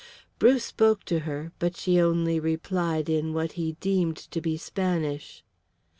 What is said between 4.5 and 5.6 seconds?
Spanish.